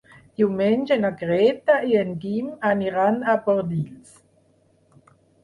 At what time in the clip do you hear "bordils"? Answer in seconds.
3.45-4.19